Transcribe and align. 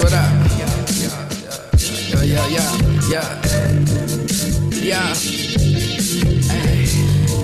What 0.00 0.14
I. 0.14 0.16
Yeah, 1.76 2.22
yeah, 2.24 2.46
yeah, 2.48 2.72
yeah, 3.10 3.40
yeah. 4.72 5.12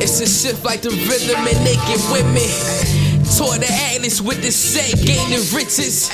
It's 0.01 0.21
a 0.21 0.27
shift 0.27 0.65
like 0.65 0.81
the 0.81 0.90
rhythm 0.90 1.37
and 1.37 1.65
naked 1.65 2.01
women. 2.11 2.49
Tore 3.37 3.58
the 3.61 3.69
atlas 3.92 4.22
with 4.22 4.40
the 4.40 4.51
set, 4.51 4.97
gaining 5.04 5.45
riches. 5.53 6.08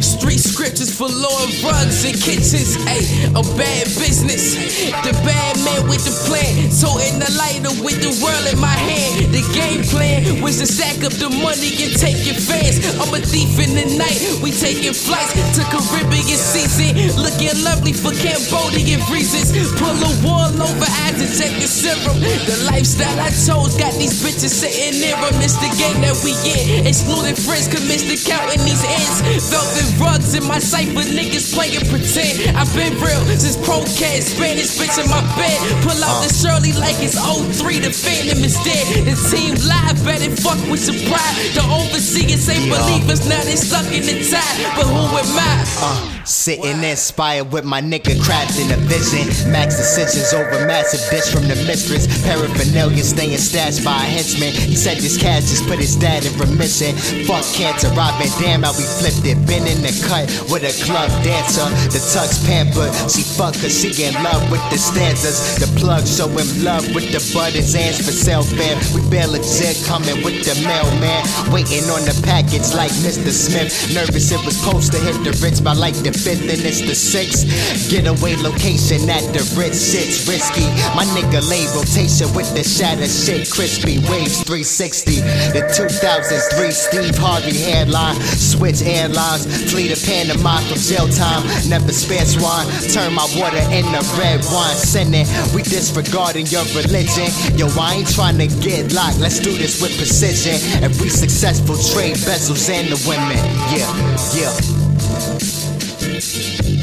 Street 0.00 0.40
scriptures 0.40 0.88
for 0.96 1.08
lawn 1.08 1.52
rugs 1.60 2.04
and 2.08 2.16
kitchens. 2.16 2.78
Ay, 2.88 3.04
a 3.36 3.42
bad 3.60 3.84
business. 4.00 4.56
The 5.04 5.12
bad 5.28 5.61
with 5.88 6.04
the 6.04 6.14
plan. 6.28 6.70
Toting 6.72 7.18
the 7.18 7.30
lighter 7.38 7.74
with 7.82 7.98
the 8.02 8.12
world 8.22 8.46
in 8.50 8.58
my 8.58 8.74
hand. 8.74 9.30
The 9.32 9.42
game 9.54 9.82
plan 9.88 10.42
was 10.42 10.58
to 10.58 10.66
stack 10.66 11.04
up 11.04 11.14
the 11.16 11.30
money 11.30 11.72
and 11.82 11.92
take 11.96 12.22
your 12.26 12.38
fans. 12.38 12.82
I'm 12.98 13.12
a 13.14 13.20
thief 13.22 13.58
in 13.58 13.74
the 13.74 13.86
night. 13.98 14.18
We 14.42 14.50
taking 14.52 14.94
flights 14.94 15.34
to 15.58 15.62
Caribbean 15.70 16.38
season. 16.38 16.96
Looking 17.18 17.54
lovely 17.62 17.92
for 17.92 18.12
Cambodian 18.14 19.02
reasons. 19.10 19.54
Pull 19.78 19.94
a 19.94 20.10
wall 20.22 20.50
over 20.50 20.88
eyes 21.06 21.18
and 21.18 21.32
take 21.32 21.56
the 21.58 21.68
serum. 21.68 22.18
The 22.20 22.56
lifestyle 22.68 23.18
I 23.18 23.30
chose 23.30 23.74
got 23.78 23.94
these 23.98 24.18
bitches 24.22 24.52
sitting 24.52 25.00
them. 25.00 25.18
It's 25.42 25.58
the 25.58 25.70
game 25.78 26.00
that 26.02 26.16
we 26.22 26.34
in. 26.46 26.86
Excluding 26.86 27.36
friends, 27.36 27.68
commenced 27.68 28.08
to 28.10 28.16
counting 28.28 28.62
these 28.64 28.82
ends. 28.84 29.48
Velvet 29.50 29.88
rugs 29.98 30.34
in 30.34 30.44
my 30.46 30.58
cipher, 30.58 31.04
niggas 31.06 31.54
playing 31.54 31.84
pretend. 31.88 32.56
I've 32.56 32.70
been 32.74 32.94
real 33.00 33.22
since 33.38 33.56
ProCat, 33.56 34.22
Spanish 34.22 34.78
bitch 34.78 34.98
in 34.98 35.08
my 35.10 35.22
bed. 35.36 35.60
Pull 35.80 36.04
out 36.04 36.20
the 36.20 36.30
Shirley 36.32 36.72
like 36.76 37.00
it's 37.00 37.16
03, 37.16 37.80
the 37.80 37.90
Phantom 37.90 38.44
is 38.44 38.56
dead. 38.62 39.08
The 39.08 39.16
team 39.32 39.56
live, 39.64 39.96
better 40.04 40.30
fuck 40.36 40.60
with 40.68 40.84
your 40.84 40.98
pride. 41.08 41.34
The 41.56 41.64
overseers 41.64 42.48
ain't 42.48 42.68
believers, 42.68 43.26
now 43.26 43.42
they 43.42 43.56
stuck 43.56 43.86
in 43.88 44.04
the 44.04 44.20
tide. 44.28 44.56
But 44.76 44.86
who 44.86 45.02
am 45.16 45.38
I? 45.38 45.64
Uh, 45.80 46.21
sitting 46.24 46.82
inspired 46.82 47.52
with 47.52 47.64
my 47.64 47.80
nigga 47.80 48.14
crafting 48.22 48.72
a 48.72 48.78
vision. 48.86 49.26
Max 49.50 49.76
decisions 49.76 50.32
over 50.32 50.66
massive 50.66 51.00
bitch 51.10 51.32
from 51.32 51.48
the 51.48 51.56
mistress. 51.66 52.06
Paraphernalia 52.24 53.02
staying 53.02 53.36
stashed 53.38 53.84
by 53.84 53.96
a 53.96 54.06
henchman. 54.06 54.52
He 54.52 54.76
said 54.76 54.98
this 54.98 55.18
cash 55.18 55.50
just 55.50 55.66
put 55.66 55.78
his 55.78 55.96
dad 55.96 56.24
in 56.24 56.32
remission. 56.38 56.94
Fuck 57.26 57.44
cancer, 57.54 57.88
robbing 57.98 58.30
damn 58.38 58.62
how 58.62 58.72
we 58.78 58.84
flipped 58.84 59.26
it. 59.26 59.38
Been 59.46 59.66
in 59.66 59.82
the 59.82 59.92
cut 60.06 60.30
with 60.50 60.62
a 60.62 60.74
club 60.84 61.10
dancer. 61.24 61.66
The 61.90 61.98
tux 61.98 62.38
pampered. 62.46 62.92
She 63.10 63.22
fuck 63.22 63.54
cause 63.58 63.74
she 63.74 63.90
in 64.04 64.14
love 64.22 64.46
with 64.50 64.62
the 64.70 64.78
stanzas. 64.78 65.58
The 65.58 65.68
plug 65.78 66.06
show 66.06 66.28
him 66.28 66.48
love 66.62 66.86
with 66.94 67.10
the 67.10 67.20
buttons 67.34 67.74
and 67.74 67.94
for 67.96 68.14
sale 68.14 68.46
fam. 68.46 68.78
We 68.94 69.02
bear 69.10 69.26
legit 69.26 69.82
coming 69.84 70.22
with 70.22 70.46
the 70.46 70.54
mailman. 70.62 71.22
Waiting 71.50 71.84
on 71.90 72.06
the 72.06 72.14
package 72.24 72.70
like 72.74 72.92
Mr. 73.02 73.34
Smith. 73.34 73.72
Nervous 73.94 74.30
it 74.30 74.40
was 74.44 74.56
supposed 74.56 74.92
to 74.92 74.98
hit 74.98 75.18
the 75.24 75.32
Ritz 75.42 75.60
by 75.60 75.72
like 75.72 75.94
the 76.02 76.11
fifth 76.12 76.48
and 76.48 76.60
it's 76.62 76.80
the 76.80 76.94
sixth. 76.94 77.46
Getaway 77.90 78.36
location 78.36 79.08
at 79.08 79.24
the 79.32 79.42
Ritz, 79.56 79.92
shit's 79.92 80.28
risky. 80.28 80.66
My 80.96 81.04
nigga 81.16 81.40
lay 81.48 81.66
rotation 81.76 82.32
with 82.34 82.48
the 82.54 82.64
shatter 82.64 83.08
shit 83.08 83.50
crispy. 83.50 83.98
Waves 84.08 84.42
360. 84.44 85.20
The 85.56 85.62
2003 85.74 86.70
Steve 86.70 87.16
Harvey 87.18 87.56
headline. 87.56 88.16
Switch 88.36 88.82
airlines. 88.82 89.44
Flee 89.70 89.88
to 89.88 89.98
Panama 90.06 90.60
from 90.68 90.78
jail 90.78 91.08
time. 91.08 91.42
Never 91.68 91.92
spare 91.92 92.24
swine. 92.24 92.68
Turn 92.92 93.12
my 93.14 93.26
water 93.36 93.62
into 93.72 94.00
red 94.18 94.40
wine. 94.52 94.76
Send 94.76 95.14
it. 95.14 95.28
We 95.54 95.62
disregarding 95.62 96.46
your 96.46 96.64
religion. 96.76 97.28
Yo, 97.56 97.68
I 97.78 98.02
ain't 98.02 98.10
trying 98.10 98.38
to 98.38 98.48
get 98.60 98.92
locked. 98.92 99.18
Let's 99.18 99.40
do 99.40 99.52
this 99.56 99.80
with 99.80 99.96
precision. 99.96 100.56
If 100.82 101.00
we 101.00 101.08
successful, 101.08 101.76
trade 101.94 102.16
bezels 102.16 102.68
and 102.70 102.88
the 102.88 102.98
women. 103.08 103.36
Yeah, 103.72 103.90
yeah. 104.34 105.71
Thank 106.20 106.68
you. 106.68 106.81